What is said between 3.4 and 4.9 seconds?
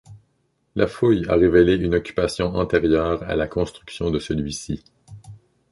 construction de celui-ci.